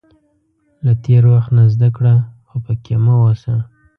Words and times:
•له 0.85 0.93
تېر 1.03 1.23
وخت 1.33 1.49
نه 1.57 1.63
زده 1.73 1.89
کړه، 1.97 2.15
خو 2.47 2.55
پکې 2.65 2.95
مه 3.03 3.13
اوسه. 3.23 3.55